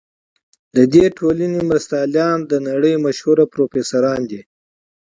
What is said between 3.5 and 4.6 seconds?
پروفیسوران دي.